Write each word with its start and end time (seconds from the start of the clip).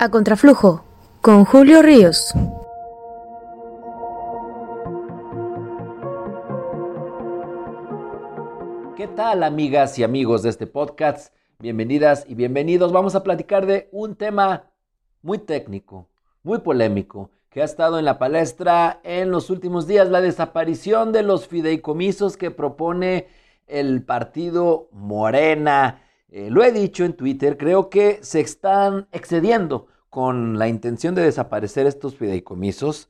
A 0.00 0.12
Contraflujo, 0.12 0.84
con 1.20 1.44
Julio 1.44 1.82
Ríos. 1.82 2.32
¿Qué 8.96 9.08
tal 9.08 9.42
amigas 9.42 9.98
y 9.98 10.04
amigos 10.04 10.44
de 10.44 10.50
este 10.50 10.68
podcast? 10.68 11.34
Bienvenidas 11.58 12.24
y 12.28 12.36
bienvenidos. 12.36 12.92
Vamos 12.92 13.16
a 13.16 13.24
platicar 13.24 13.66
de 13.66 13.88
un 13.90 14.14
tema 14.14 14.70
muy 15.20 15.38
técnico, 15.38 16.08
muy 16.44 16.60
polémico, 16.60 17.32
que 17.50 17.62
ha 17.62 17.64
estado 17.64 17.98
en 17.98 18.04
la 18.04 18.20
palestra 18.20 19.00
en 19.02 19.32
los 19.32 19.50
últimos 19.50 19.88
días, 19.88 20.08
la 20.08 20.20
desaparición 20.20 21.10
de 21.10 21.24
los 21.24 21.48
fideicomisos 21.48 22.36
que 22.36 22.52
propone 22.52 23.26
el 23.66 24.04
partido 24.04 24.90
Morena 24.92 26.02
eh, 26.30 26.50
lo 26.50 26.62
he 26.62 26.72
dicho 26.72 27.04
en 27.04 27.14
Twitter, 27.14 27.56
creo 27.56 27.88
que 27.88 28.18
se 28.22 28.40
están 28.40 29.08
excediendo 29.12 29.86
con 30.18 30.58
la 30.58 30.66
intención 30.66 31.14
de 31.14 31.22
desaparecer 31.22 31.86
estos 31.86 32.16
fideicomisos, 32.16 33.08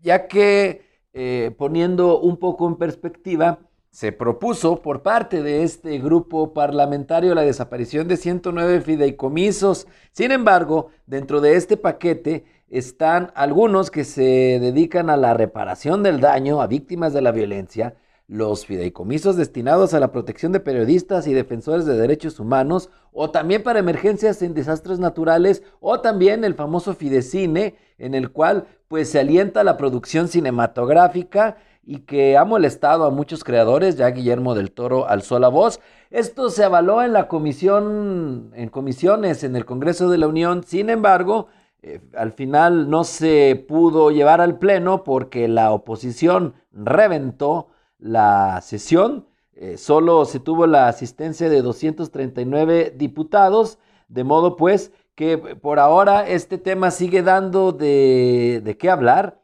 ya 0.00 0.26
que 0.26 0.86
eh, 1.12 1.54
poniendo 1.58 2.18
un 2.18 2.38
poco 2.38 2.66
en 2.66 2.76
perspectiva, 2.76 3.58
se 3.90 4.10
propuso 4.10 4.80
por 4.80 5.02
parte 5.02 5.42
de 5.42 5.64
este 5.64 5.98
grupo 5.98 6.54
parlamentario 6.54 7.34
la 7.34 7.42
desaparición 7.42 8.08
de 8.08 8.16
109 8.16 8.80
fideicomisos. 8.80 9.86
Sin 10.12 10.32
embargo, 10.32 10.88
dentro 11.04 11.42
de 11.42 11.56
este 11.56 11.76
paquete 11.76 12.46
están 12.70 13.32
algunos 13.34 13.90
que 13.90 14.04
se 14.04 14.58
dedican 14.58 15.10
a 15.10 15.18
la 15.18 15.34
reparación 15.34 16.02
del 16.02 16.20
daño 16.20 16.62
a 16.62 16.68
víctimas 16.68 17.12
de 17.12 17.20
la 17.20 17.32
violencia, 17.32 17.96
los 18.28 18.66
fideicomisos 18.66 19.36
destinados 19.36 19.94
a 19.94 20.00
la 20.00 20.10
protección 20.10 20.52
de 20.52 20.60
periodistas 20.60 21.26
y 21.26 21.32
defensores 21.32 21.86
de 21.86 21.96
derechos 21.96 22.40
humanos, 22.40 22.90
o 23.12 23.30
también 23.30 23.62
para 23.62 23.78
emergencias 23.78 24.42
en 24.42 24.54
desastres 24.54 24.98
naturales, 24.98 25.62
o 25.80 26.00
también 26.00 26.44
el 26.44 26.54
famoso 26.54 26.94
Fidecine, 26.94 27.76
en 27.98 28.14
el 28.14 28.30
cual 28.30 28.66
pues 28.88 29.10
se 29.10 29.20
alienta 29.20 29.64
la 29.64 29.76
producción 29.76 30.28
cinematográfica 30.28 31.56
y 31.84 32.00
que 32.00 32.36
ha 32.36 32.44
molestado 32.44 33.04
a 33.04 33.10
muchos 33.10 33.44
creadores, 33.44 33.96
ya 33.96 34.10
Guillermo 34.10 34.56
del 34.56 34.72
Toro 34.72 35.08
alzó 35.08 35.38
la 35.38 35.48
voz. 35.48 35.80
Esto 36.10 36.50
se 36.50 36.64
avaló 36.64 37.02
en 37.02 37.12
la 37.12 37.28
comisión, 37.28 38.50
en 38.54 38.68
comisiones 38.68 39.44
en 39.44 39.54
el 39.54 39.64
Congreso 39.64 40.10
de 40.10 40.18
la 40.18 40.26
Unión, 40.26 40.64
sin 40.64 40.90
embargo, 40.90 41.46
eh, 41.82 42.00
al 42.16 42.32
final 42.32 42.90
no 42.90 43.04
se 43.04 43.64
pudo 43.68 44.10
llevar 44.10 44.40
al 44.40 44.58
Pleno 44.58 45.04
porque 45.04 45.46
la 45.46 45.70
oposición 45.70 46.54
reventó 46.72 47.68
la 47.98 48.60
sesión. 48.62 49.26
Eh, 49.54 49.78
solo 49.78 50.24
se 50.24 50.40
tuvo 50.40 50.66
la 50.66 50.88
asistencia 50.88 51.48
de 51.48 51.62
239 51.62 52.94
diputados, 52.96 53.78
de 54.08 54.24
modo 54.24 54.56
pues 54.56 54.92
que 55.14 55.38
por 55.38 55.78
ahora 55.78 56.28
este 56.28 56.58
tema 56.58 56.90
sigue 56.90 57.22
dando 57.22 57.72
de, 57.72 58.60
de 58.62 58.76
qué 58.76 58.90
hablar. 58.90 59.40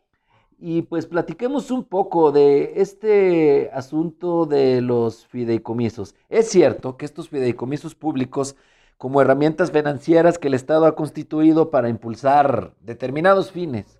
Y 0.58 0.82
pues 0.82 1.06
platiquemos 1.06 1.72
un 1.72 1.82
poco 1.84 2.30
de 2.30 2.74
este 2.76 3.70
asunto 3.72 4.46
de 4.46 4.80
los 4.80 5.26
fideicomisos. 5.26 6.14
Es 6.28 6.50
cierto 6.50 6.96
que 6.96 7.04
estos 7.04 7.28
fideicomisos 7.30 7.96
públicos, 7.96 8.54
como 8.96 9.20
herramientas 9.20 9.72
financieras 9.72 10.38
que 10.38 10.46
el 10.46 10.54
Estado 10.54 10.86
ha 10.86 10.94
constituido 10.94 11.70
para 11.70 11.88
impulsar 11.88 12.74
determinados 12.80 13.50
fines 13.50 13.98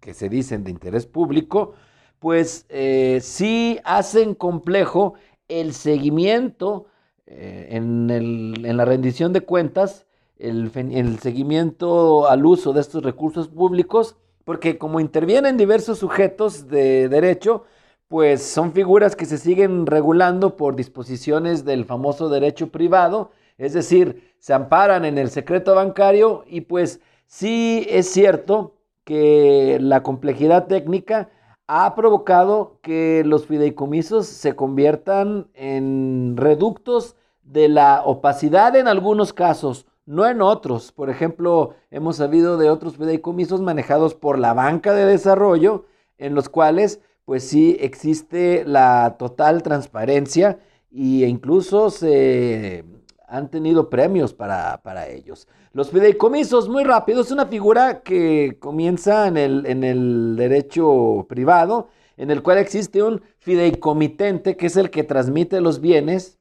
que 0.00 0.14
se 0.14 0.30
dicen 0.30 0.64
de 0.64 0.70
interés 0.70 1.06
público, 1.06 1.74
pues 2.18 2.66
eh, 2.68 3.20
sí 3.22 3.78
hacen 3.84 4.34
complejo 4.34 5.14
el 5.48 5.72
seguimiento 5.72 6.86
eh, 7.26 7.68
en, 7.70 8.76
la 8.76 8.84
rendición 8.84 9.32
de 9.32 9.42
cuentas, 9.42 10.06
el, 10.38 10.70
el 10.74 11.18
seguimiento 11.18 12.28
al 12.28 12.46
uso 12.46 12.72
de 12.72 12.80
estos 12.80 13.02
recursos 13.02 13.48
públicos, 13.48 14.16
porque 14.44 14.78
como 14.78 15.00
intervienen 15.00 15.56
diversos 15.56 15.98
sujetos 15.98 16.68
de 16.68 17.08
derecho, 17.08 17.64
pues 18.08 18.42
son 18.42 18.72
figuras 18.72 19.14
que 19.14 19.26
se 19.26 19.36
siguen 19.36 19.86
regulando 19.86 20.56
por 20.56 20.74
disposiciones 20.74 21.64
del 21.64 21.84
famoso 21.84 22.30
derecho 22.30 22.68
privado, 22.68 23.30
es 23.58 23.74
decir, 23.74 24.32
se 24.38 24.54
amparan 24.54 25.04
en 25.04 25.18
el 25.18 25.30
secreto 25.30 25.74
bancario 25.74 26.44
y 26.46 26.62
pues 26.62 27.00
sí 27.26 27.86
es 27.90 28.10
cierto 28.10 28.76
que 29.04 29.78
la 29.80 30.02
complejidad 30.02 30.66
técnica 30.66 31.28
ha 31.68 31.94
provocado 31.94 32.78
que 32.82 33.22
los 33.24 33.46
fideicomisos 33.46 34.26
se 34.26 34.56
conviertan 34.56 35.48
en 35.52 36.34
reductos 36.36 37.14
de 37.42 37.68
la 37.68 38.02
opacidad 38.04 38.74
en 38.74 38.88
algunos 38.88 39.34
casos, 39.34 39.86
no 40.06 40.26
en 40.26 40.40
otros. 40.40 40.92
Por 40.92 41.10
ejemplo, 41.10 41.74
hemos 41.90 42.16
sabido 42.16 42.56
de 42.56 42.70
otros 42.70 42.96
fideicomisos 42.96 43.60
manejados 43.60 44.14
por 44.14 44.38
la 44.38 44.54
banca 44.54 44.94
de 44.94 45.04
desarrollo, 45.04 45.84
en 46.16 46.34
los 46.34 46.48
cuales 46.48 47.00
pues 47.26 47.44
sí 47.44 47.76
existe 47.80 48.64
la 48.64 49.16
total 49.18 49.62
transparencia 49.62 50.60
e 50.90 51.26
incluso 51.26 51.90
se 51.90 52.82
han 53.28 53.50
tenido 53.50 53.90
premios 53.90 54.32
para, 54.32 55.06
ellos. 55.08 55.46
Los 55.72 55.90
fideicomisos, 55.90 56.68
muy 56.68 56.82
rápido, 56.82 57.20
es 57.20 57.30
una 57.30 57.46
figura 57.46 58.00
que 58.00 58.56
comienza 58.58 59.28
en 59.28 59.36
el, 59.36 59.66
en 59.66 59.84
el 59.84 60.34
derecho 60.36 61.26
privado, 61.28 61.88
en 62.16 62.30
el 62.30 62.42
cual 62.42 62.58
existe 62.58 63.02
un 63.02 63.22
fideicomitente, 63.38 64.56
que 64.56 64.66
es 64.66 64.76
el 64.76 64.90
que 64.90 65.04
transmite 65.04 65.60
los 65.60 65.80
bienes 65.80 66.38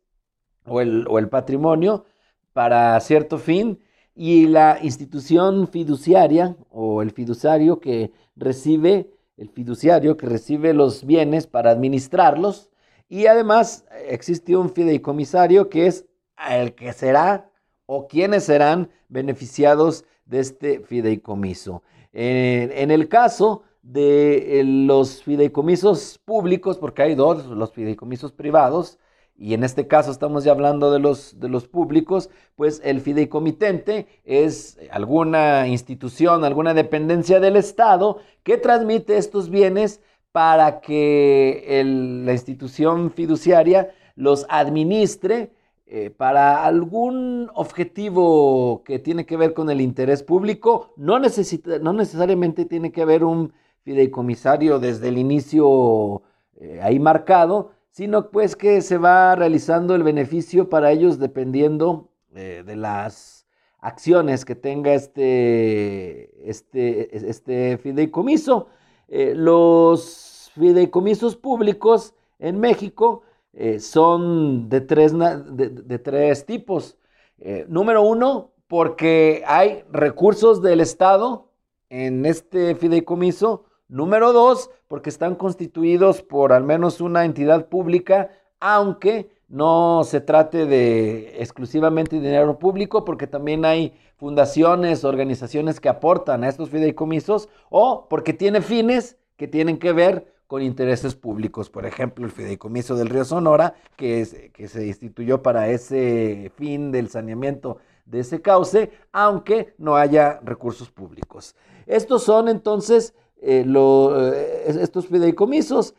o 0.66 0.82
el, 0.82 1.06
o 1.10 1.20
el 1.20 1.30
patrimonio 1.30 2.06
para 2.54 3.00
cierto 3.02 3.38
fin, 3.38 3.80
y 4.16 4.48
la 4.48 4.80
institución 4.82 5.68
fiduciaria 5.68 6.58
o 6.72 7.04
el 7.04 7.12
fiduciario 7.12 7.80
que 7.80 8.12
recibe, 8.36 9.12
el 9.36 9.50
fiduciario 9.50 10.18
que 10.18 10.26
recibe 10.26 10.74
los 10.74 11.06
bienes 11.06 11.46
para 11.46 11.70
administrarlos, 11.70 12.72
y 13.10 13.28
además 13.28 13.86
existe 14.08 14.58
un 14.58 14.72
fideicomisario 14.72 15.70
que 15.70 15.86
es 15.86 16.06
el 16.50 16.76
que 16.76 16.94
será 16.94 17.50
o 17.86 18.08
quienes 18.08 18.44
serán 18.46 18.90
beneficiados 19.10 20.06
de 20.26 20.40
este 20.40 20.80
fideicomiso. 20.82 21.84
En, 22.14 22.92
el 22.92 23.08
caso 23.10 23.64
de 23.82 24.60
eh, 24.60 24.64
los 24.64 25.24
fideicomisos 25.24 26.20
públicos, 26.26 26.78
porque 26.78 27.04
hay 27.04 27.16
dos, 27.16 27.46
los 27.46 27.72
fideicomisos 27.72 28.32
privados, 28.32 29.00
y 29.40 29.54
en 29.54 29.64
este 29.64 29.88
caso 29.88 30.10
estamos 30.10 30.44
ya 30.44 30.52
hablando 30.52 30.92
de 30.92 31.00
los, 31.00 31.40
de 31.40 31.48
los 31.48 31.68
públicos, 31.68 32.30
pues 32.56 32.82
el 32.84 33.02
fideicomitente 33.02 34.08
es 34.26 34.80
alguna 34.90 35.68
institución, 35.68 36.44
alguna 36.44 36.74
dependencia 36.74 37.40
del 37.40 37.56
Estado 37.56 38.18
que 38.42 38.58
transmite 38.58 39.18
estos 39.18 39.50
bienes 39.52 40.02
para 40.32 40.82
que 40.82 41.84
la 42.26 42.34
institución 42.34 43.12
fiduciaria 43.12 43.92
los 44.16 44.48
administre 44.50 45.52
eh, 45.90 46.10
para 46.10 46.66
algún 46.66 47.50
objetivo 47.54 48.84
que 48.84 49.00
tiene 49.00 49.26
que 49.26 49.38
ver 49.38 49.54
con 49.54 49.70
el 49.70 49.80
interés 49.80 50.22
público, 50.22 50.92
no, 50.98 51.18
necesita, 51.18 51.80
no 51.80 51.94
necesariamente 51.94 52.66
tiene 52.66 52.92
que 52.92 53.04
haber 53.04 53.24
un 53.24 53.54
fideicomisario 53.84 54.80
desde 54.80 55.08
el 55.08 55.18
inicio 55.18 56.24
eh, 56.60 56.82
ahí 56.84 57.00
marcado, 57.00 57.72
sino 57.90 58.32
pues 58.32 58.58
que 58.58 58.82
se 58.82 58.98
va 58.98 59.38
realizando 59.38 59.96
el 59.96 60.04
beneficio 60.04 60.68
para 60.68 60.92
ellos 60.92 61.20
dependiendo 61.20 62.10
eh, 62.36 62.64
de 62.66 62.76
las 62.76 63.48
acciones 63.80 64.44
que 64.44 64.56
tenga 64.56 64.94
este, 64.94 66.50
este, 66.50 67.30
este 67.30 67.78
fideicomiso. 67.78 68.68
los 69.08 70.52
fideicomisos 70.54 71.38
públicos 71.38 72.14
en 72.40 72.60
México 72.60 73.24
eh, 73.60 73.80
son 73.80 74.70
de 74.70 74.82
tres, 74.82 75.14
de, 75.18 76.00
tres 76.00 76.46
tipos. 76.46 76.96
Eh, 77.40 77.66
número 77.68 78.04
uno, 78.04 78.52
porque 78.68 79.44
hay 79.48 79.84
recursos 79.92 80.62
del 80.62 80.80
Estado 80.80 81.50
en 81.90 82.28
este 82.28 82.76
fideicomiso. 82.76 83.66
Número 83.88 84.32
dos, 84.32 84.70
porque 84.88 85.10
están 85.10 85.34
constituidos 85.34 86.22
por 86.22 86.54
al 86.54 86.66
menos 86.66 87.02
una 87.02 87.26
entidad 87.26 87.68
pública, 87.68 88.30
aunque 88.60 89.32
no 89.48 90.04
se 90.04 90.22
trate 90.22 90.68
de 90.68 91.42
exclusivamente 91.42 92.18
dinero 92.18 92.60
público, 92.60 93.06
porque 93.06 93.26
también 93.26 93.66
hay 93.66 93.96
fundaciones, 94.18 95.04
organizaciones 95.04 95.80
que 95.80 95.90
aportan 95.90 96.44
a 96.44 96.50
estos 96.50 96.70
fideicomisos, 96.70 97.50
o 97.72 98.08
porque 98.08 98.34
tiene 98.34 98.62
fines 98.62 99.18
que 99.36 99.48
tienen 99.48 99.80
que 99.80 99.94
ver 99.94 100.37
con 100.48 100.62
intereses 100.62 101.14
públicos. 101.14 101.70
Por 101.70 101.86
ejemplo, 101.86 102.26
el 102.26 102.32
fideicomiso 102.32 102.96
del 102.96 103.10
río 103.10 103.26
Sonora, 103.26 103.76
que, 103.96 104.26
se 104.26 104.88
instituyó 104.88 105.44
para 105.44 105.70
ese 105.70 106.52
fin 106.56 106.92
del 106.92 107.10
saneamiento 107.10 107.78
de 108.06 108.22
ese 108.22 108.42
cauce, 108.42 108.92
aunque 109.12 109.76
no 109.78 109.98
haya 109.98 110.40
recursos 110.42 110.90
públicos. 110.90 111.56
Estos 111.86 112.24
son 112.24 112.48
entonces 112.48 113.14
eh, 113.42 113.66
eh, 113.68 114.64
estos 114.80 115.08
fideicomisos. 115.08 115.94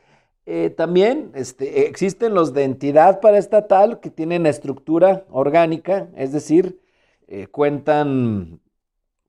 Eh, 0.47 0.71
también 0.71 1.31
este, 1.35 1.87
existen 1.87 2.33
los 2.33 2.55
de 2.55 2.65
entidad 2.65 3.21
paraestatal 3.21 4.01
que 4.01 4.09
tienen 4.09 4.47
estructura 4.47 5.27
orgánica, 5.31 6.09
es 6.17 6.33
decir, 6.33 6.81
cuentan 7.51 8.61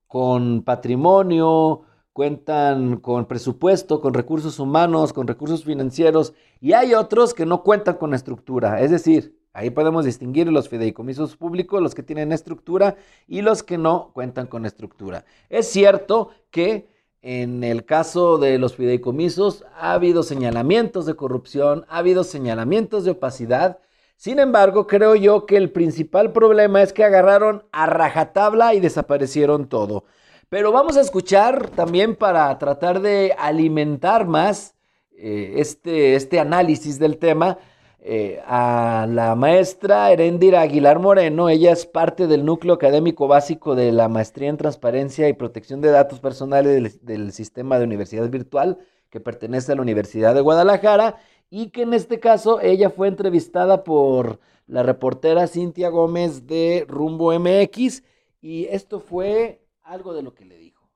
con 0.06 0.62
patrimonio, 0.62 1.82
cuentan 2.20 2.98
con 2.98 3.24
presupuesto, 3.24 4.02
con 4.02 4.12
recursos 4.12 4.58
humanos, 4.58 5.14
con 5.14 5.26
recursos 5.26 5.64
financieros, 5.64 6.34
y 6.60 6.74
hay 6.74 6.92
otros 6.92 7.32
que 7.32 7.46
no 7.46 7.62
cuentan 7.62 7.94
con 7.94 8.12
estructura. 8.12 8.82
Es 8.82 8.90
decir, 8.90 9.38
ahí 9.54 9.70
podemos 9.70 10.04
distinguir 10.04 10.46
los 10.52 10.68
fideicomisos 10.68 11.38
públicos, 11.38 11.80
los 11.80 11.94
que 11.94 12.02
tienen 12.02 12.30
estructura 12.30 12.96
y 13.26 13.40
los 13.40 13.62
que 13.62 13.78
no 13.78 14.10
cuentan 14.12 14.48
con 14.48 14.66
estructura. 14.66 15.24
Es 15.48 15.68
cierto 15.68 16.28
que 16.50 16.90
en 17.22 17.64
el 17.64 17.86
caso 17.86 18.36
de 18.36 18.58
los 18.58 18.74
fideicomisos 18.74 19.64
ha 19.78 19.94
habido 19.94 20.22
señalamientos 20.22 21.06
de 21.06 21.16
corrupción, 21.16 21.86
ha 21.88 21.96
habido 21.96 22.22
señalamientos 22.22 23.06
de 23.06 23.12
opacidad. 23.12 23.78
Sin 24.16 24.40
embargo, 24.40 24.86
creo 24.86 25.14
yo 25.14 25.46
que 25.46 25.56
el 25.56 25.72
principal 25.72 26.32
problema 26.32 26.82
es 26.82 26.92
que 26.92 27.02
agarraron 27.02 27.64
a 27.72 27.86
rajatabla 27.86 28.74
y 28.74 28.80
desaparecieron 28.80 29.70
todo. 29.70 30.04
Pero 30.50 30.72
vamos 30.72 30.96
a 30.96 31.00
escuchar 31.00 31.70
también 31.70 32.16
para 32.16 32.58
tratar 32.58 33.00
de 33.00 33.36
alimentar 33.38 34.26
más 34.26 34.74
eh, 35.12 35.54
este, 35.58 36.16
este 36.16 36.40
análisis 36.40 36.98
del 36.98 37.18
tema 37.18 37.58
eh, 38.00 38.42
a 38.44 39.06
la 39.08 39.36
maestra 39.36 40.10
Herendira 40.10 40.62
Aguilar 40.62 40.98
Moreno. 40.98 41.48
Ella 41.48 41.70
es 41.70 41.86
parte 41.86 42.26
del 42.26 42.44
núcleo 42.44 42.74
académico 42.74 43.28
básico 43.28 43.76
de 43.76 43.92
la 43.92 44.08
maestría 44.08 44.48
en 44.48 44.56
transparencia 44.56 45.28
y 45.28 45.34
protección 45.34 45.80
de 45.80 45.90
datos 45.90 46.18
personales 46.18 46.98
del, 47.06 47.30
sistema 47.30 47.78
de 47.78 47.84
universidad 47.84 48.28
virtual 48.28 48.78
que 49.08 49.20
pertenece 49.20 49.70
a 49.70 49.76
la 49.76 49.82
Universidad 49.82 50.34
de 50.34 50.40
Guadalajara 50.40 51.14
y 51.48 51.70
que 51.70 51.82
en 51.82 51.94
este 51.94 52.18
caso 52.18 52.60
ella 52.60 52.90
fue 52.90 53.06
entrevistada 53.06 53.84
por 53.84 54.40
la 54.66 54.82
reportera 54.82 55.46
Cintia 55.46 55.90
Gómez 55.90 56.48
de 56.48 56.86
Rumbo 56.88 57.32
MX 57.38 58.02
y 58.42 58.64
esto 58.64 58.98
fue 58.98 59.60
algo 59.84 60.14
de 60.14 60.22
lo 60.22 60.34
que 60.34 60.44
le 60.44 60.56
dijo. 60.56 60.86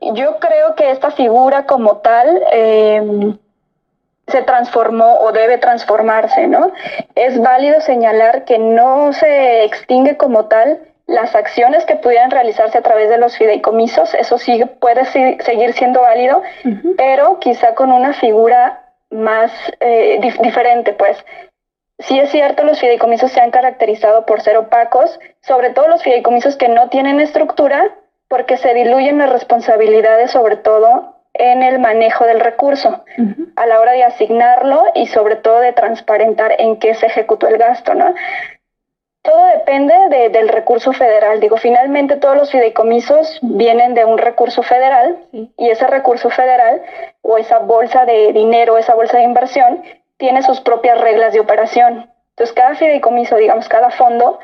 Yo 0.00 0.38
creo 0.38 0.74
que 0.74 0.90
esta 0.90 1.10
figura 1.10 1.66
como 1.66 1.98
tal 1.98 2.42
em, 2.52 3.38
se 4.26 4.42
transformó 4.42 5.20
o 5.20 5.32
debe 5.32 5.58
transformarse, 5.58 6.46
¿no? 6.46 6.72
Es 7.14 7.40
válido 7.40 7.80
señalar 7.80 8.44
que 8.44 8.58
no 8.58 9.12
se 9.12 9.64
extingue 9.64 10.16
como 10.16 10.46
tal 10.46 10.80
las 11.06 11.34
acciones 11.34 11.86
que 11.86 11.96
pudieran 11.96 12.30
realizarse 12.30 12.76
a 12.76 12.82
través 12.82 13.08
de 13.08 13.16
los 13.16 13.36
fideicomisos, 13.36 14.12
eso 14.12 14.36
sí 14.36 14.62
puede 14.78 15.06
seguir 15.06 15.72
siendo 15.72 16.02
válido, 16.02 16.42
pero 16.98 17.38
quizá 17.40 17.74
con 17.74 17.90
una 17.90 18.12
figura 18.12 18.92
más 19.10 19.50
eh, 19.80 20.20
diferente, 20.42 20.92
pues 20.92 21.16
Sí 22.00 22.18
es 22.18 22.30
cierto, 22.30 22.62
los 22.62 22.78
fideicomisos 22.78 23.32
se 23.32 23.40
han 23.40 23.50
caracterizado 23.50 24.24
por 24.24 24.40
ser 24.40 24.56
opacos, 24.56 25.18
sobre 25.40 25.70
todo 25.70 25.88
los 25.88 26.02
fideicomisos 26.02 26.56
que 26.56 26.68
no 26.68 26.88
tienen 26.90 27.20
estructura, 27.20 27.90
porque 28.28 28.56
se 28.56 28.72
diluyen 28.74 29.18
las 29.18 29.30
responsabilidades, 29.30 30.30
sobre 30.30 30.56
todo 30.56 31.16
en 31.34 31.62
el 31.62 31.78
manejo 31.78 32.24
del 32.24 32.40
recurso, 32.40 33.04
a 33.56 33.66
la 33.66 33.80
hora 33.80 33.92
de 33.92 34.04
asignarlo 34.04 34.84
y 34.94 35.06
sobre 35.06 35.36
todo 35.36 35.60
de 35.60 35.72
transparentar 35.72 36.54
en 36.58 36.78
qué 36.78 36.94
se 36.94 37.06
ejecutó 37.06 37.48
el 37.48 37.58
gasto, 37.58 37.94
¿no? 37.94 38.14
Todo 39.22 39.46
depende 39.48 39.94
del 40.30 40.48
recurso 40.48 40.92
federal. 40.92 41.40
Digo, 41.40 41.56
finalmente 41.56 42.16
todos 42.16 42.36
los 42.36 42.50
fideicomisos 42.50 43.38
vienen 43.42 43.94
de 43.94 44.04
un 44.04 44.18
recurso 44.18 44.62
federal 44.62 45.18
y 45.32 45.70
ese 45.70 45.86
recurso 45.86 46.30
federal 46.30 46.82
o 47.22 47.36
esa 47.36 47.58
bolsa 47.58 48.04
de 48.04 48.32
dinero, 48.32 48.78
esa 48.78 48.94
bolsa 48.94 49.18
de 49.18 49.24
inversión, 49.24 49.82
tiene 50.18 50.42
sus 50.42 50.60
propias 50.60 51.00
reglas 51.00 51.32
de 51.32 51.40
operación. 51.40 52.10
Entonces, 52.30 52.54
cada 52.54 52.74
fideicomiso, 52.74 53.36
digamos, 53.36 53.68
cada 53.68 53.90
fondo 53.90 54.38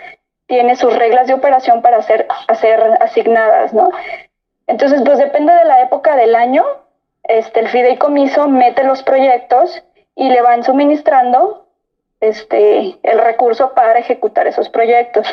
tiene 0.47 0.77
sus 0.77 0.95
reglas 0.97 1.27
de 1.27 1.35
operación 1.35 1.83
para 1.83 2.03
ser, 2.03 2.27
hacer 2.49 2.81
asignadas, 3.01 3.73
¿no? 3.73 3.91
Entonces, 4.67 5.03
pues 5.05 5.19
depende 5.19 5.53
de 5.53 5.65
la 5.65 5.83
época 5.83 6.17
del 6.17 6.35
año, 6.35 6.65
este, 7.25 7.61
el 7.61 7.69
fideicomiso 7.69 8.49
mete 8.49 8.85
los 8.85 9.03
proyectos 9.03 9.83
y 10.15 10.29
le 10.29 10.43
van 10.43 10.63
suministrando 10.65 11.67
este, 12.21 12.99
el 13.03 13.19
recurso 13.19 13.73
para 13.75 13.99
ejecutar 13.99 14.47
esos 14.47 14.69
proyectos. 14.69 15.27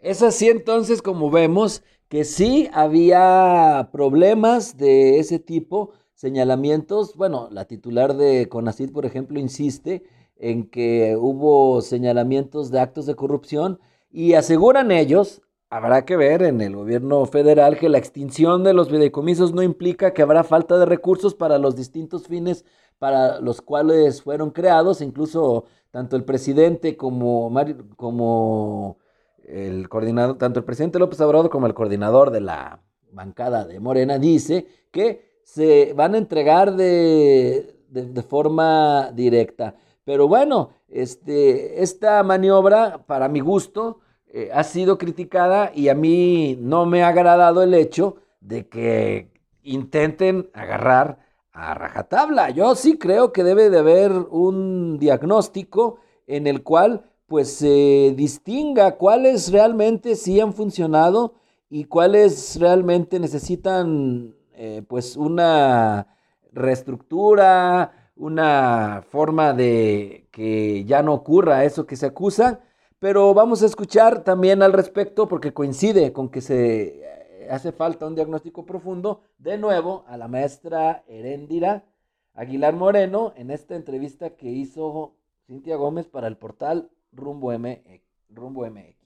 Es 0.00 0.22
así 0.22 0.48
entonces 0.48 1.02
como 1.02 1.30
vemos 1.30 1.82
que 2.08 2.24
sí 2.24 2.70
había 2.72 3.88
problemas 3.92 4.76
de 4.76 5.18
ese 5.18 5.38
tipo, 5.38 5.92
señalamientos, 6.20 7.16
bueno, 7.16 7.48
la 7.50 7.64
titular 7.64 8.14
de 8.14 8.46
CONACID, 8.50 8.92
por 8.92 9.06
ejemplo, 9.06 9.40
insiste 9.40 10.02
en 10.36 10.68
que 10.68 11.16
hubo 11.18 11.80
señalamientos 11.80 12.70
de 12.70 12.78
actos 12.78 13.06
de 13.06 13.14
corrupción 13.14 13.80
y 14.10 14.34
aseguran 14.34 14.90
ellos, 14.90 15.40
habrá 15.70 16.04
que 16.04 16.16
ver 16.16 16.42
en 16.42 16.60
el 16.60 16.76
gobierno 16.76 17.24
federal 17.24 17.78
que 17.78 17.88
la 17.88 17.96
extinción 17.96 18.64
de 18.64 18.74
los 18.74 18.90
fideicomisos 18.90 19.54
no 19.54 19.62
implica 19.62 20.12
que 20.12 20.20
habrá 20.20 20.44
falta 20.44 20.76
de 20.76 20.84
recursos 20.84 21.34
para 21.34 21.56
los 21.56 21.74
distintos 21.74 22.26
fines 22.26 22.66
para 22.98 23.40
los 23.40 23.62
cuales 23.62 24.20
fueron 24.20 24.50
creados, 24.50 25.00
incluso 25.00 25.64
tanto 25.90 26.16
el 26.16 26.24
presidente 26.24 26.98
como, 26.98 27.50
como 27.96 28.98
el 29.42 29.88
coordinador, 29.88 30.36
tanto 30.36 30.58
el 30.58 30.66
presidente 30.66 30.98
López 30.98 31.18
Obrador 31.22 31.48
como 31.48 31.66
el 31.66 31.72
coordinador 31.72 32.30
de 32.30 32.42
la 32.42 32.82
bancada 33.10 33.64
de 33.64 33.80
Morena 33.80 34.18
dice 34.18 34.66
que 34.90 35.29
se 35.54 35.94
van 35.94 36.14
a 36.14 36.18
entregar 36.18 36.76
de, 36.76 37.74
forma 38.28 39.10
directa. 39.12 39.74
Pero 40.04 40.28
bueno, 40.28 40.70
este, 40.88 41.82
esta 41.82 42.22
maniobra, 42.22 43.04
para 43.06 43.28
mi 43.28 43.40
gusto, 43.40 43.98
eh, 44.28 44.50
ha 44.52 44.62
sido 44.62 44.96
criticada 44.96 45.72
y 45.74 45.88
a 45.88 45.94
mí 45.94 46.56
no 46.60 46.86
me 46.86 47.02
ha 47.02 47.08
agradado 47.08 47.64
el 47.64 47.74
hecho 47.74 48.16
de 48.40 48.68
que 48.68 49.32
intenten 49.64 50.48
agarrar 50.54 51.18
a 51.52 51.74
rajatabla. 51.74 52.50
Yo 52.50 52.76
sí 52.76 52.96
creo 52.96 53.32
que 53.32 53.42
debe 53.42 53.70
de 53.70 53.78
haber 53.80 54.12
un 54.12 54.98
diagnóstico 54.98 55.98
en 56.28 56.46
el 56.46 56.62
cual 56.62 57.10
pues 57.26 57.52
se 57.54 58.14
distinga 58.16 58.96
cuáles 58.96 59.50
realmente 59.50 60.14
sí 60.14 60.38
han 60.38 60.52
funcionado 60.52 61.34
y 61.68 61.84
cuáles 61.84 62.58
realmente 62.60 63.18
necesitan 63.18 64.36
eh, 64.62 64.82
pues 64.86 65.16
una 65.16 66.06
reestructura, 66.52 68.10
una 68.14 69.02
forma 69.08 69.54
de 69.54 70.28
que 70.30 70.84
ya 70.84 71.02
no 71.02 71.14
ocurra 71.14 71.64
eso 71.64 71.86
que 71.86 71.96
se 71.96 72.04
acusa, 72.04 72.60
pero 72.98 73.32
vamos 73.32 73.62
a 73.62 73.66
escuchar 73.66 74.22
también 74.22 74.62
al 74.62 74.74
respecto 74.74 75.28
porque 75.28 75.54
coincide 75.54 76.12
con 76.12 76.28
que 76.28 76.42
se 76.42 77.00
eh, 77.42 77.48
hace 77.50 77.72
falta 77.72 78.06
un 78.06 78.14
diagnóstico 78.14 78.66
profundo, 78.66 79.22
de 79.38 79.56
nuevo 79.56 80.04
a 80.06 80.18
la 80.18 80.28
maestra 80.28 81.04
Heréndira 81.08 81.86
Aguilar 82.34 82.76
Moreno 82.76 83.32
en 83.36 83.50
esta 83.50 83.76
entrevista 83.76 84.36
que 84.36 84.50
hizo 84.50 85.14
Cintia 85.46 85.76
Gómez 85.76 86.06
para 86.06 86.28
el 86.28 86.36
portal 86.36 86.90
Rumbo, 87.12 87.54
M, 87.54 87.82
Rumbo 88.28 88.66
MX. 88.66 88.99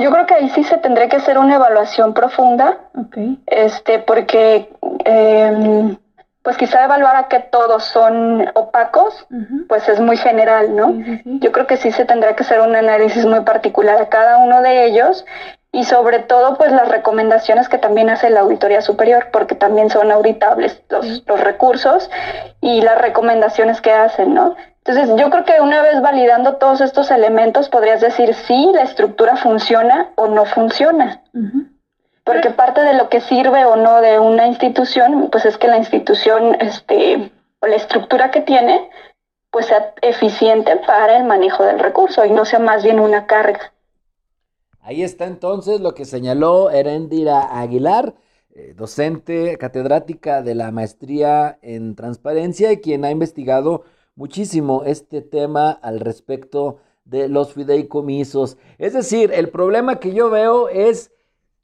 Yo 0.00 0.10
creo 0.10 0.26
que 0.26 0.34
ahí 0.34 0.48
sí 0.50 0.64
se 0.64 0.78
tendría 0.78 1.08
que 1.08 1.16
hacer 1.16 1.38
una 1.38 1.56
evaluación 1.56 2.14
profunda, 2.14 2.78
este, 3.46 3.98
porque 3.98 4.70
em, 5.04 5.96
pues 6.42 6.56
quizá 6.56 6.84
evaluar 6.84 7.16
a 7.16 7.28
que 7.28 7.40
todos 7.40 7.84
son 7.84 8.50
opacos, 8.54 9.26
pues 9.68 9.88
es 9.88 10.00
muy 10.00 10.16
general, 10.16 10.74
¿no? 10.74 10.94
Yo 11.24 11.52
creo 11.52 11.66
que 11.66 11.76
sí 11.76 11.92
se 11.92 12.04
tendrá 12.04 12.34
que 12.34 12.42
hacer 12.42 12.60
un 12.60 12.74
análisis 12.74 13.26
muy 13.26 13.40
particular 13.40 14.00
a 14.00 14.08
cada 14.08 14.38
uno 14.38 14.62
de 14.62 14.86
ellos 14.86 15.24
y 15.72 15.84
sobre 15.84 16.20
todo 16.20 16.56
pues 16.56 16.72
las 16.72 16.88
recomendaciones 16.88 17.68
que 17.68 17.76
también 17.76 18.08
hace 18.08 18.30
la 18.30 18.40
Auditoría 18.40 18.80
Superior, 18.80 19.28
porque 19.30 19.54
también 19.54 19.90
son 19.90 20.10
auditables 20.10 20.82
los, 20.88 21.22
los 21.26 21.40
recursos 21.40 22.10
y 22.60 22.80
las 22.80 22.98
recomendaciones 22.98 23.80
que 23.80 23.92
hacen, 23.92 24.32
¿no? 24.32 24.56
Entonces, 24.88 25.14
yo 25.20 25.28
creo 25.28 25.44
que 25.44 25.60
una 25.60 25.82
vez 25.82 26.00
validando 26.00 26.56
todos 26.56 26.80
estos 26.80 27.10
elementos, 27.10 27.68
podrías 27.68 28.00
decir 28.00 28.32
si 28.32 28.72
la 28.72 28.84
estructura 28.84 29.36
funciona 29.36 30.12
o 30.14 30.28
no 30.28 30.46
funciona. 30.46 31.22
Porque 32.24 32.48
parte 32.48 32.80
de 32.80 32.94
lo 32.94 33.10
que 33.10 33.20
sirve 33.20 33.66
o 33.66 33.76
no 33.76 34.00
de 34.00 34.18
una 34.18 34.46
institución, 34.46 35.28
pues 35.30 35.44
es 35.44 35.58
que 35.58 35.68
la 35.68 35.76
institución, 35.76 36.56
este, 36.60 37.30
o 37.60 37.66
la 37.66 37.76
estructura 37.76 38.30
que 38.30 38.40
tiene, 38.40 38.88
pues 39.50 39.66
sea 39.66 39.92
eficiente 40.00 40.76
para 40.86 41.18
el 41.18 41.24
manejo 41.24 41.64
del 41.64 41.78
recurso 41.78 42.24
y 42.24 42.30
no 42.30 42.46
sea 42.46 42.58
más 42.58 42.82
bien 42.82 42.98
una 42.98 43.26
carga. 43.26 43.74
Ahí 44.80 45.02
está 45.02 45.26
entonces 45.26 45.82
lo 45.82 45.92
que 45.92 46.06
señaló 46.06 46.70
Erendira 46.70 47.60
Aguilar, 47.60 48.14
eh, 48.54 48.72
docente 48.74 49.58
catedrática 49.58 50.40
de 50.40 50.54
la 50.54 50.70
maestría 50.70 51.58
en 51.60 51.94
transparencia 51.94 52.72
y 52.72 52.80
quien 52.80 53.04
ha 53.04 53.10
investigado 53.10 53.84
muchísimo 54.18 54.82
este 54.84 55.22
tema 55.22 55.70
al 55.70 56.00
respecto 56.00 56.78
de 57.04 57.28
los 57.28 57.54
fideicomisos. 57.54 58.58
Es 58.76 58.92
decir, 58.92 59.30
el 59.32 59.48
problema 59.48 60.00
que 60.00 60.12
yo 60.12 60.28
veo 60.28 60.68
es 60.68 61.12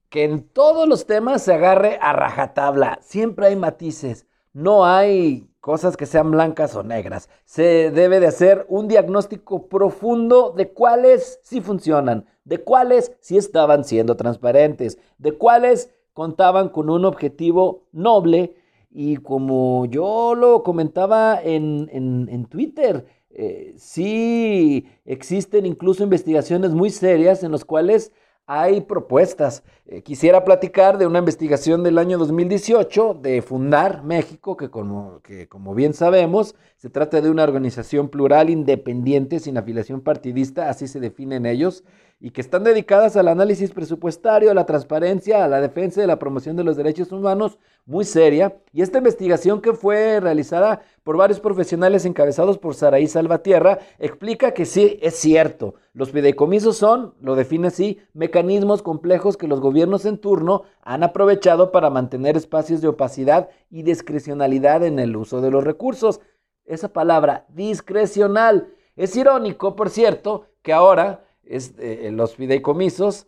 que 0.08 0.22
en 0.22 0.48
todos 0.48 0.88
los 0.88 1.04
temas 1.04 1.42
se 1.42 1.52
agarre 1.52 1.98
a 2.00 2.12
rajatabla. 2.12 3.00
Siempre 3.02 3.48
hay 3.48 3.56
matices. 3.56 4.26
No 4.52 4.86
hay 4.86 5.48
cosas 5.60 5.96
que 5.96 6.06
sean 6.06 6.30
blancas 6.30 6.76
o 6.76 6.84
negras. 6.84 7.28
Se 7.44 7.90
debe 7.90 8.20
de 8.20 8.28
hacer 8.28 8.66
un 8.68 8.86
diagnóstico 8.86 9.66
profundo 9.66 10.54
de 10.56 10.72
cuáles 10.72 11.40
sí 11.42 11.60
funcionan, 11.60 12.24
de 12.44 12.62
cuáles 12.62 13.10
sí 13.18 13.36
estaban 13.36 13.82
siendo 13.82 14.16
transparentes, 14.16 14.98
de 15.18 15.32
cuáles 15.36 15.90
contaban 16.12 16.68
con 16.68 16.88
un 16.88 17.04
objetivo 17.04 17.88
noble 17.90 18.54
y 18.96 19.16
como 19.16 19.86
yo 19.86 20.36
lo 20.36 20.62
comentaba 20.62 21.40
en, 21.42 21.90
en, 21.92 22.46
Twitter, 22.46 23.04
eh, 23.30 23.74
sí 23.76 24.86
existen 25.04 25.66
incluso 25.66 26.04
investigaciones 26.04 26.70
muy 26.70 26.90
serias 26.90 27.42
en 27.42 27.50
las 27.50 27.64
cuales 27.64 28.12
hay 28.46 28.82
propuestas. 28.82 29.64
Eh, 29.86 30.02
quisiera 30.02 30.44
platicar 30.44 30.96
de 30.96 31.08
una 31.08 31.18
investigación 31.18 31.82
del 31.82 31.98
año 31.98 32.18
2018 32.18 33.14
de 33.14 33.42
Fundar 33.42 34.04
México, 34.04 34.56
que 34.56 34.70
como, 34.70 35.20
que 35.22 35.48
como 35.48 35.74
bien 35.74 35.92
sabemos, 35.92 36.54
se 36.76 36.88
trata 36.88 37.20
de 37.20 37.30
una 37.30 37.42
organización 37.42 38.08
plural 38.08 38.48
independiente 38.48 39.40
sin 39.40 39.58
afiliación 39.58 40.02
partidista, 40.02 40.68
así 40.68 40.86
se 40.86 41.00
definen 41.00 41.46
ellos, 41.46 41.82
y 42.24 42.30
que 42.30 42.40
están 42.40 42.64
dedicadas 42.64 43.18
al 43.18 43.28
análisis 43.28 43.70
presupuestario, 43.72 44.50
a 44.50 44.54
la 44.54 44.64
transparencia, 44.64 45.44
a 45.44 45.48
la 45.48 45.60
defensa 45.60 46.00
y 46.00 46.04
a 46.04 46.06
la 46.06 46.18
promoción 46.18 46.56
de 46.56 46.64
los 46.64 46.74
derechos 46.74 47.12
humanos, 47.12 47.58
muy 47.84 48.06
seria. 48.06 48.56
Y 48.72 48.80
esta 48.80 48.96
investigación 48.96 49.60
que 49.60 49.74
fue 49.74 50.20
realizada 50.20 50.80
por 51.02 51.18
varios 51.18 51.38
profesionales 51.38 52.06
encabezados 52.06 52.56
por 52.56 52.76
Saraí 52.76 53.08
Salvatierra 53.08 53.78
explica 53.98 54.54
que 54.54 54.64
sí, 54.64 54.98
es 55.02 55.16
cierto. 55.16 55.74
Los 55.92 56.12
fideicomisos 56.12 56.78
son, 56.78 57.12
lo 57.20 57.34
define 57.34 57.68
así, 57.68 57.98
mecanismos 58.14 58.80
complejos 58.80 59.36
que 59.36 59.46
los 59.46 59.60
gobiernos 59.60 60.06
en 60.06 60.16
turno 60.16 60.62
han 60.80 61.02
aprovechado 61.02 61.72
para 61.72 61.90
mantener 61.90 62.38
espacios 62.38 62.80
de 62.80 62.88
opacidad 62.88 63.50
y 63.68 63.82
discrecionalidad 63.82 64.82
en 64.82 64.98
el 64.98 65.14
uso 65.14 65.42
de 65.42 65.50
los 65.50 65.62
recursos. 65.62 66.22
Esa 66.64 66.90
palabra, 66.90 67.44
discrecional. 67.50 68.68
Es 68.96 69.14
irónico, 69.14 69.76
por 69.76 69.90
cierto, 69.90 70.46
que 70.62 70.72
ahora 70.72 71.20
es, 71.46 71.74
eh, 71.78 72.10
los 72.12 72.36
fideicomisos, 72.36 73.26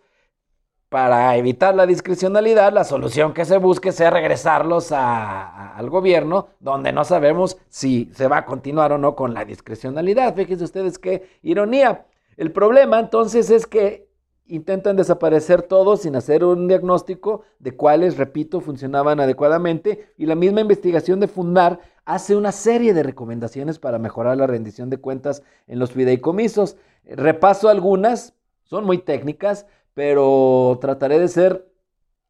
para 0.88 1.36
evitar 1.36 1.74
la 1.74 1.86
discrecionalidad, 1.86 2.72
la 2.72 2.84
solución 2.84 3.34
que 3.34 3.44
se 3.44 3.58
busque 3.58 3.90
sea 3.90 4.10
regresarlos 4.10 4.92
al 4.92 5.90
gobierno, 5.90 6.48
donde 6.60 6.92
no 6.92 7.04
sabemos 7.04 7.58
si 7.68 8.10
se 8.14 8.28
va 8.28 8.38
a 8.38 8.44
continuar 8.46 8.92
o 8.92 8.98
no 8.98 9.16
con 9.16 9.34
la 9.34 9.44
discrecionalidad. 9.44 10.34
Fíjense 10.34 10.64
ustedes 10.64 10.98
qué 10.98 11.28
ironía. 11.42 12.06
El 12.36 12.52
problema 12.52 13.00
entonces 13.00 13.50
es 13.50 13.66
que 13.66 14.06
intentan 14.46 14.94
desaparecer 14.94 15.62
todos 15.62 16.02
sin 16.02 16.14
hacer 16.14 16.44
un 16.44 16.68
diagnóstico 16.68 17.42
de 17.58 17.72
cuáles, 17.72 18.16
repito, 18.16 18.60
funcionaban 18.60 19.18
adecuadamente 19.18 20.12
y 20.16 20.26
la 20.26 20.36
misma 20.36 20.60
investigación 20.60 21.18
de 21.18 21.26
Fundar 21.26 21.80
hace 22.06 22.36
una 22.36 22.52
serie 22.52 22.94
de 22.94 23.02
recomendaciones 23.02 23.78
para 23.78 23.98
mejorar 23.98 24.36
la 24.38 24.46
rendición 24.46 24.88
de 24.88 24.98
cuentas 24.98 25.42
en 25.66 25.78
los 25.78 25.92
fideicomisos. 25.92 26.76
Repaso 27.04 27.68
algunas, 27.68 28.34
son 28.62 28.84
muy 28.84 28.98
técnicas, 28.98 29.66
pero 29.92 30.78
trataré 30.80 31.18
de 31.18 31.28
ser 31.28 31.68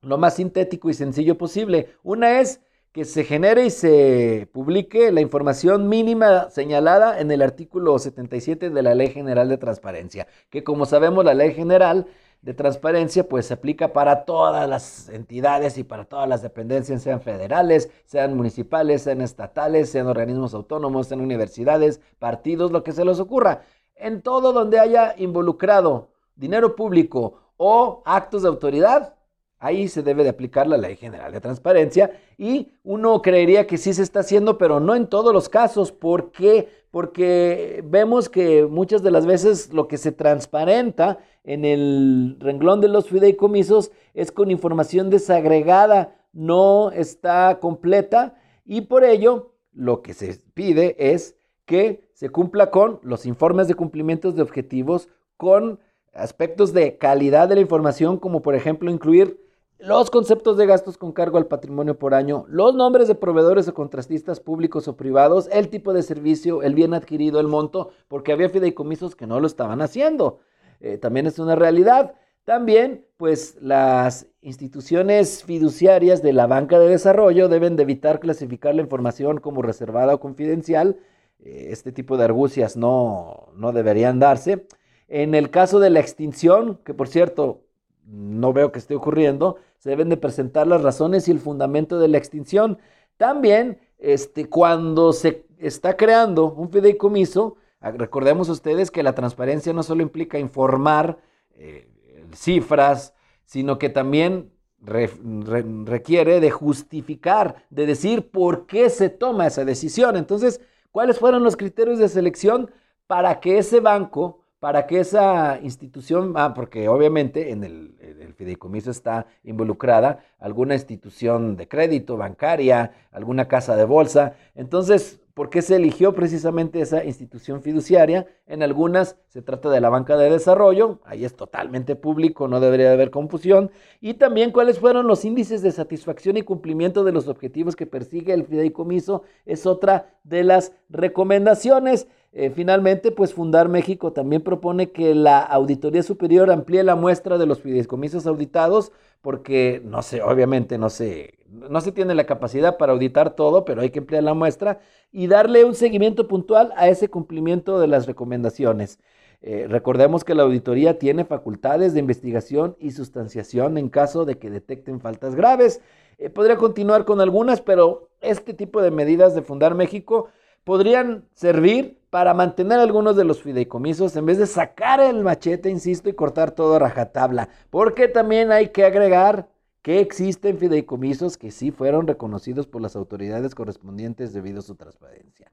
lo 0.00 0.18
más 0.18 0.34
sintético 0.34 0.90
y 0.90 0.94
sencillo 0.94 1.36
posible. 1.38 1.90
Una 2.02 2.40
es 2.40 2.60
que 2.92 3.04
se 3.04 3.24
genere 3.24 3.66
y 3.66 3.70
se 3.70 4.48
publique 4.52 5.12
la 5.12 5.20
información 5.20 5.90
mínima 5.90 6.48
señalada 6.48 7.20
en 7.20 7.30
el 7.30 7.42
artículo 7.42 7.98
77 7.98 8.70
de 8.70 8.82
la 8.82 8.94
Ley 8.94 9.08
General 9.08 9.50
de 9.50 9.58
Transparencia, 9.58 10.26
que 10.48 10.64
como 10.64 10.86
sabemos 10.86 11.22
la 11.22 11.34
Ley 11.34 11.52
General 11.52 12.06
de 12.42 12.54
Transparencia 12.54 13.28
pues 13.28 13.46
se 13.46 13.54
aplica 13.54 13.92
para 13.92 14.24
todas 14.24 14.68
las 14.68 15.08
entidades 15.08 15.78
y 15.78 15.84
para 15.84 16.04
todas 16.04 16.28
las 16.28 16.42
dependencias, 16.42 17.02
sean 17.02 17.20
federales, 17.20 17.90
sean 18.04 18.36
municipales, 18.36 19.02
sean 19.02 19.20
estatales, 19.20 19.90
sean 19.90 20.06
organismos 20.06 20.54
autónomos, 20.54 21.08
sean 21.08 21.20
universidades, 21.20 22.00
partidos, 22.18 22.70
lo 22.70 22.84
que 22.84 22.92
se 22.92 23.04
les 23.04 23.18
ocurra. 23.18 23.62
En 23.96 24.22
todo 24.22 24.52
donde 24.52 24.78
haya 24.78 25.14
involucrado 25.18 26.08
dinero 26.36 26.76
público 26.76 27.40
o 27.56 28.02
actos 28.04 28.42
de 28.42 28.48
autoridad, 28.48 29.14
ahí 29.58 29.88
se 29.88 30.02
debe 30.02 30.22
de 30.22 30.30
aplicar 30.30 30.66
la 30.66 30.76
Ley 30.76 30.96
General 30.96 31.32
de 31.32 31.40
Transparencia 31.40 32.10
y 32.36 32.72
uno 32.84 33.22
creería 33.22 33.66
que 33.66 33.78
sí 33.78 33.94
se 33.94 34.02
está 34.02 34.20
haciendo, 34.20 34.58
pero 34.58 34.80
no 34.80 34.94
en 34.94 35.08
todos 35.08 35.32
los 35.32 35.48
casos. 35.48 35.92
¿Por 35.92 36.30
qué? 36.30 36.85
Porque 36.96 37.84
vemos 37.84 38.30
que 38.30 38.64
muchas 38.64 39.02
de 39.02 39.10
las 39.10 39.26
veces 39.26 39.70
lo 39.70 39.86
que 39.86 39.98
se 39.98 40.12
transparenta 40.12 41.18
en 41.44 41.66
el 41.66 42.38
renglón 42.40 42.80
de 42.80 42.88
los 42.88 43.10
fideicomisos 43.10 43.92
es 44.14 44.32
con 44.32 44.50
información 44.50 45.10
desagregada, 45.10 46.16
no 46.32 46.90
está 46.92 47.58
completa 47.60 48.40
y 48.64 48.80
por 48.80 49.04
ello 49.04 49.52
lo 49.74 50.00
que 50.00 50.14
se 50.14 50.40
pide 50.54 50.96
es 50.98 51.36
que 51.66 52.08
se 52.14 52.30
cumpla 52.30 52.70
con 52.70 52.98
los 53.02 53.26
informes 53.26 53.68
de 53.68 53.74
cumplimientos 53.74 54.34
de 54.34 54.40
objetivos, 54.40 55.10
con 55.36 55.80
aspectos 56.14 56.72
de 56.72 56.96
calidad 56.96 57.46
de 57.46 57.56
la 57.56 57.60
información, 57.60 58.16
como 58.16 58.40
por 58.40 58.54
ejemplo 58.54 58.90
incluir 58.90 59.45
los 59.78 60.10
conceptos 60.10 60.56
de 60.56 60.66
gastos 60.66 60.96
con 60.96 61.12
cargo 61.12 61.36
al 61.36 61.46
patrimonio 61.46 61.98
por 61.98 62.14
año, 62.14 62.46
los 62.48 62.74
nombres 62.74 63.08
de 63.08 63.14
proveedores 63.14 63.68
o 63.68 63.74
contrastistas 63.74 64.40
públicos 64.40 64.88
o 64.88 64.96
privados, 64.96 65.48
el 65.52 65.68
tipo 65.68 65.92
de 65.92 66.02
servicio, 66.02 66.62
el 66.62 66.74
bien 66.74 66.94
adquirido, 66.94 67.40
el 67.40 67.46
monto, 67.46 67.90
porque 68.08 68.32
había 68.32 68.48
fideicomisos 68.48 69.14
que 69.14 69.26
no 69.26 69.38
lo 69.38 69.46
estaban 69.46 69.82
haciendo. 69.82 70.40
Eh, 70.80 70.96
también 70.96 71.26
es 71.26 71.38
una 71.38 71.56
realidad. 71.56 72.14
También, 72.44 73.04
pues 73.16 73.56
las 73.60 74.28
instituciones 74.40 75.44
fiduciarias 75.44 76.22
de 76.22 76.32
la 76.32 76.46
banca 76.46 76.78
de 76.78 76.88
desarrollo 76.88 77.48
deben 77.48 77.76
de 77.76 77.82
evitar 77.82 78.20
clasificar 78.20 78.74
la 78.74 78.82
información 78.82 79.40
como 79.40 79.62
reservada 79.62 80.14
o 80.14 80.20
confidencial. 80.20 80.96
Eh, 81.40 81.68
este 81.70 81.92
tipo 81.92 82.16
de 82.16 82.24
argucias 82.24 82.76
no, 82.76 83.48
no 83.56 83.72
deberían 83.72 84.20
darse. 84.20 84.66
En 85.08 85.34
el 85.34 85.50
caso 85.50 85.80
de 85.80 85.90
la 85.90 86.00
extinción, 86.00 86.78
que 86.84 86.94
por 86.94 87.08
cierto 87.08 87.65
no 88.06 88.52
veo 88.52 88.72
que 88.72 88.78
esté 88.78 88.94
ocurriendo, 88.94 89.56
se 89.78 89.90
deben 89.90 90.08
de 90.08 90.16
presentar 90.16 90.66
las 90.66 90.82
razones 90.82 91.28
y 91.28 91.32
el 91.32 91.40
fundamento 91.40 91.98
de 91.98 92.08
la 92.08 92.18
extinción. 92.18 92.78
También, 93.16 93.78
este, 93.98 94.48
cuando 94.48 95.12
se 95.12 95.46
está 95.58 95.96
creando 95.96 96.52
un 96.52 96.70
fideicomiso, 96.70 97.56
ah, 97.80 97.90
recordemos 97.90 98.48
ustedes 98.48 98.90
que 98.90 99.02
la 99.02 99.14
transparencia 99.14 99.72
no 99.72 99.82
solo 99.82 100.02
implica 100.02 100.38
informar 100.38 101.18
eh, 101.54 101.88
cifras, 102.32 103.14
sino 103.44 103.78
que 103.78 103.88
también 103.88 104.52
requiere 104.80 106.40
de 106.40 106.50
justificar, 106.50 107.64
de 107.70 107.86
decir 107.86 108.30
por 108.30 108.66
qué 108.66 108.90
se 108.90 109.08
toma 109.08 109.46
esa 109.46 109.64
decisión. 109.64 110.16
Entonces, 110.16 110.60
¿cuáles 110.90 111.18
fueron 111.18 111.42
los 111.42 111.56
criterios 111.56 111.98
de 111.98 112.08
selección 112.08 112.70
para 113.06 113.40
que 113.40 113.58
ese 113.58 113.80
banco 113.80 114.40
para 114.66 114.88
que 114.88 114.98
esa 114.98 115.60
institución, 115.62 116.32
ah, 116.34 116.52
porque 116.52 116.88
obviamente 116.88 117.52
en 117.52 117.62
el, 117.62 118.34
fideicomiso 118.36 118.90
está 118.90 119.26
involucrada 119.44 120.24
alguna 120.40 120.74
institución 120.74 121.56
de 121.56 121.68
crédito, 121.68 122.16
bancaria, 122.16 122.90
alguna 123.12 123.46
casa 123.46 123.76
de 123.76 123.84
bolsa. 123.84 124.34
Entonces, 124.56 125.20
¿por 125.34 125.50
qué 125.50 125.62
se 125.62 125.76
eligió 125.76 126.14
precisamente 126.14 126.80
esa 126.80 127.04
institución 127.04 127.62
fiduciaria? 127.62 128.26
En 128.48 128.64
algunas 128.64 129.16
se 129.28 129.40
trata 129.40 129.70
de 129.70 129.80
la 129.80 129.88
banca 129.88 130.16
de 130.16 130.30
desarrollo, 130.30 130.98
ahí 131.04 131.24
es 131.24 131.36
totalmente 131.36 131.94
público, 131.94 132.48
no 132.48 132.58
debería 132.58 132.92
haber 132.92 133.12
confusión. 133.12 133.70
Y 134.00 134.14
también 134.14 134.50
cuáles 134.50 134.80
fueron 134.80 135.06
los 135.06 135.24
índices 135.24 135.62
de 135.62 135.70
satisfacción 135.70 136.36
y 136.36 136.42
cumplimiento 136.42 137.04
de 137.04 137.12
los 137.12 137.28
objetivos 137.28 137.76
que 137.76 137.86
persigue 137.86 138.32
el 138.32 138.44
fideicomiso, 138.44 139.22
es 139.46 139.64
otra 139.64 140.18
de 140.24 140.42
las 140.42 140.72
recomendaciones. 140.90 142.08
Eh, 142.38 142.50
finalmente, 142.50 143.12
pues 143.12 143.32
Fundar 143.32 143.70
México 143.70 144.12
también 144.12 144.42
propone 144.42 144.90
que 144.90 145.14
la 145.14 145.40
Auditoría 145.40 146.02
Superior 146.02 146.50
amplíe 146.50 146.82
la 146.82 146.94
muestra 146.94 147.38
de 147.38 147.46
los 147.46 147.62
fideicomisos 147.62 148.26
auditados, 148.26 148.92
porque 149.22 149.80
no 149.82 150.02
sé, 150.02 150.20
obviamente 150.20 150.76
no 150.76 150.90
se, 150.90 151.38
no 151.48 151.80
se 151.80 151.92
tiene 151.92 152.14
la 152.14 152.26
capacidad 152.26 152.76
para 152.76 152.92
auditar 152.92 153.34
todo, 153.34 153.64
pero 153.64 153.80
hay 153.80 153.88
que 153.88 154.00
ampliar 154.00 154.22
la 154.22 154.34
muestra 154.34 154.80
y 155.10 155.28
darle 155.28 155.64
un 155.64 155.74
seguimiento 155.74 156.28
puntual 156.28 156.74
a 156.76 156.90
ese 156.90 157.08
cumplimiento 157.08 157.80
de 157.80 157.86
las 157.86 158.06
recomendaciones. 158.06 158.98
Eh, 159.40 159.64
recordemos 159.66 160.22
que 160.22 160.34
la 160.34 160.42
auditoría 160.42 160.98
tiene 160.98 161.24
facultades 161.24 161.94
de 161.94 162.00
investigación 162.00 162.76
y 162.78 162.90
sustanciación 162.90 163.78
en 163.78 163.88
caso 163.88 164.26
de 164.26 164.36
que 164.36 164.50
detecten 164.50 165.00
faltas 165.00 165.36
graves. 165.36 165.80
Eh, 166.18 166.28
podría 166.28 166.58
continuar 166.58 167.06
con 167.06 167.22
algunas, 167.22 167.62
pero 167.62 168.10
este 168.20 168.52
tipo 168.52 168.82
de 168.82 168.90
medidas 168.90 169.34
de 169.34 169.40
Fundar 169.40 169.74
México 169.74 170.28
podrían 170.64 171.24
servir 171.32 171.96
para 172.16 172.32
mantener 172.32 172.78
algunos 172.78 173.14
de 173.14 173.24
los 173.24 173.42
fideicomisos 173.42 174.16
en 174.16 174.24
vez 174.24 174.38
de 174.38 174.46
sacar 174.46 175.00
el 175.00 175.22
machete, 175.22 175.68
insisto, 175.68 176.08
y 176.08 176.14
cortar 176.14 176.52
todo 176.52 176.76
a 176.76 176.78
rajatabla. 176.78 177.50
Porque 177.68 178.08
también 178.08 178.52
hay 178.52 178.70
que 178.70 178.86
agregar 178.86 179.50
que 179.82 180.00
existen 180.00 180.56
fideicomisos 180.56 181.36
que 181.36 181.50
sí 181.50 181.72
fueron 181.72 182.06
reconocidos 182.06 182.66
por 182.66 182.80
las 182.80 182.96
autoridades 182.96 183.54
correspondientes 183.54 184.32
debido 184.32 184.60
a 184.60 184.62
su 184.62 184.76
transparencia. 184.76 185.52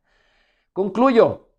Concluyo. 0.72 1.50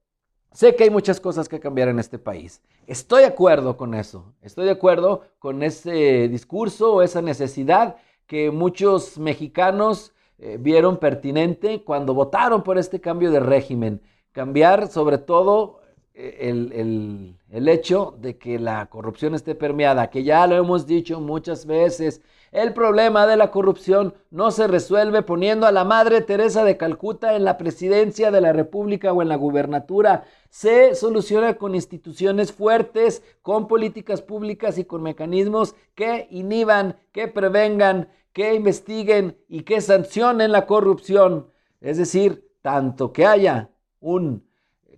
Sé 0.52 0.74
que 0.74 0.84
hay 0.84 0.90
muchas 0.90 1.20
cosas 1.20 1.50
que 1.50 1.60
cambiar 1.60 1.88
en 1.88 1.98
este 1.98 2.18
país. 2.18 2.62
Estoy 2.86 3.24
de 3.24 3.28
acuerdo 3.28 3.76
con 3.76 3.92
eso. 3.92 4.32
Estoy 4.40 4.64
de 4.64 4.70
acuerdo 4.70 5.24
con 5.38 5.62
ese 5.62 6.28
discurso 6.28 6.94
o 6.94 7.02
esa 7.02 7.20
necesidad 7.20 7.96
que 8.26 8.50
muchos 8.50 9.18
mexicanos 9.18 10.14
eh, 10.38 10.56
vieron 10.58 10.96
pertinente 10.96 11.84
cuando 11.84 12.14
votaron 12.14 12.62
por 12.62 12.78
este 12.78 13.02
cambio 13.02 13.30
de 13.30 13.40
régimen. 13.40 14.00
Cambiar 14.34 14.88
sobre 14.88 15.18
todo 15.18 15.78
eh, 16.12 16.48
el, 16.50 17.36
el, 17.52 17.68
hecho 17.68 18.16
de 18.20 18.36
que 18.36 18.58
la 18.58 18.86
corrupción 18.86 19.36
esté 19.36 19.54
permeada, 19.54 20.10
que 20.10 20.24
ya 20.24 20.44
lo 20.48 20.56
hemos 20.56 20.88
dicho 20.88 21.20
muchas 21.20 21.66
veces. 21.66 22.20
El 22.50 22.72
problema 22.72 23.28
de 23.28 23.36
la 23.36 23.52
corrupción 23.52 24.12
no 24.32 24.50
se 24.50 24.66
resuelve 24.66 25.22
poniendo 25.22 25.68
a 25.68 25.72
la 25.72 25.84
Madre 25.84 26.20
Teresa 26.20 26.64
de 26.64 26.76
Calcuta 26.76 27.36
en 27.36 27.44
la 27.44 27.56
presidencia 27.58 28.32
de 28.32 28.40
la 28.40 28.52
República 28.52 29.12
o 29.12 29.22
en 29.22 29.28
la 29.28 29.36
gubernatura. 29.36 30.24
Se 30.50 30.96
soluciona 30.96 31.54
con 31.54 31.76
instituciones 31.76 32.52
fuertes, 32.52 33.22
con 33.40 33.68
políticas 33.68 34.20
públicas 34.20 34.78
y 34.78 34.84
con 34.84 35.00
mecanismos 35.00 35.76
que 35.94 36.26
inhiban, 36.32 36.96
que 37.12 37.28
prevengan, 37.28 38.08
que 38.32 38.54
investiguen 38.54 39.38
y 39.48 39.62
que 39.62 39.80
sancionen 39.80 40.50
la 40.50 40.66
corrupción. 40.66 41.50
Es 41.80 41.98
decir, 41.98 42.50
tanto 42.62 43.12
que 43.12 43.26
haya 43.26 43.70
un 44.04 44.46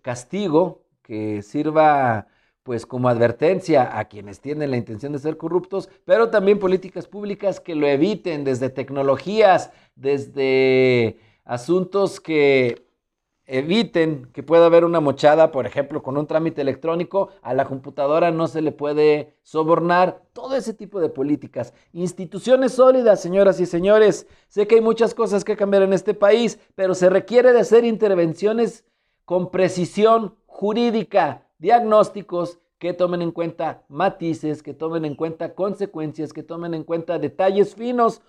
castigo 0.02 0.82
que 1.02 1.40
sirva 1.42 2.26
pues 2.64 2.84
como 2.84 3.08
advertencia 3.08 3.96
a 3.96 4.06
quienes 4.06 4.40
tienen 4.40 4.72
la 4.72 4.76
intención 4.76 5.12
de 5.12 5.20
ser 5.20 5.36
corruptos, 5.36 5.88
pero 6.04 6.30
también 6.30 6.58
políticas 6.58 7.06
públicas 7.06 7.60
que 7.60 7.76
lo 7.76 7.86
eviten 7.86 8.42
desde 8.42 8.70
tecnologías, 8.70 9.70
desde 9.94 11.20
asuntos 11.44 12.18
que 12.20 12.84
eviten 13.46 14.28
que 14.32 14.42
pueda 14.42 14.66
haber 14.66 14.84
una 14.84 14.98
mochada, 14.98 15.52
por 15.52 15.66
ejemplo, 15.66 16.02
con 16.02 16.16
un 16.16 16.26
trámite 16.26 16.60
electrónico, 16.60 17.28
a 17.42 17.54
la 17.54 17.64
computadora 17.64 18.32
no 18.32 18.48
se 18.48 18.60
le 18.60 18.72
puede 18.72 19.34
sobornar, 19.42 20.22
todo 20.32 20.56
ese 20.56 20.74
tipo 20.74 21.00
de 21.00 21.08
políticas. 21.08 21.72
Instituciones 21.92 22.72
sólidas, 22.72 23.22
señoras 23.22 23.60
y 23.60 23.66
señores. 23.66 24.26
Sé 24.48 24.66
que 24.66 24.74
hay 24.74 24.80
muchas 24.80 25.14
cosas 25.14 25.44
que 25.44 25.56
cambiar 25.56 25.82
en 25.84 25.92
este 25.92 26.14
país, 26.14 26.58
pero 26.74 26.96
se 26.96 27.08
requiere 27.08 27.52
de 27.52 27.60
hacer 27.60 27.84
intervenciones 27.84 28.84
con 29.26 29.50
precisión 29.50 30.36
jurídica, 30.46 31.42
diagnósticos 31.58 32.58
que 32.78 32.94
tomen 32.94 33.20
en 33.22 33.32
cuenta 33.32 33.82
matices, 33.88 34.62
que 34.62 34.72
tomen 34.72 35.04
en 35.04 35.16
cuenta 35.16 35.54
consecuencias, 35.54 36.32
que 36.32 36.42
tomen 36.42 36.72
en 36.72 36.84
cuenta 36.84 37.18
detalles 37.18 37.74
finos. 37.74 38.22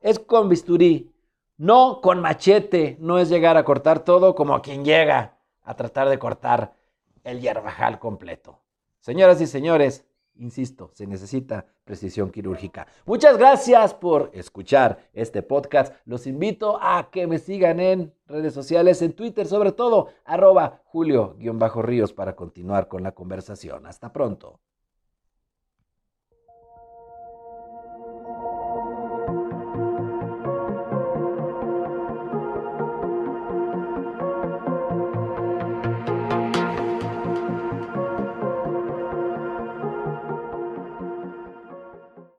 Es 0.00 0.18
con 0.18 0.48
bisturí, 0.48 1.14
no 1.56 2.00
con 2.02 2.20
machete, 2.20 2.96
no 3.00 3.18
es 3.18 3.30
llegar 3.30 3.56
a 3.56 3.64
cortar 3.64 4.04
todo 4.04 4.34
como 4.34 4.60
quien 4.60 4.84
llega 4.84 5.38
a 5.62 5.74
tratar 5.76 6.08
de 6.08 6.18
cortar 6.18 6.74
el 7.22 7.40
yerbajal 7.40 7.98
completo. 7.98 8.58
Señoras 8.98 9.40
y 9.40 9.46
señores, 9.46 10.04
Insisto, 10.36 10.90
se 10.92 11.06
necesita 11.06 11.66
precisión 11.84 12.30
quirúrgica. 12.30 12.86
Muchas 13.06 13.38
gracias 13.38 13.94
por 13.94 14.30
escuchar 14.32 14.98
este 15.12 15.42
podcast. 15.42 15.94
Los 16.06 16.26
invito 16.26 16.78
a 16.80 17.10
que 17.10 17.26
me 17.26 17.38
sigan 17.38 17.78
en 17.78 18.12
redes 18.26 18.52
sociales, 18.52 19.00
en 19.02 19.12
Twitter, 19.12 19.46
sobre 19.46 19.72
todo, 19.72 20.08
arroba 20.24 20.82
Julio-Ríos 20.86 22.12
para 22.12 22.34
continuar 22.34 22.88
con 22.88 23.02
la 23.02 23.12
conversación. 23.12 23.86
Hasta 23.86 24.12
pronto. 24.12 24.60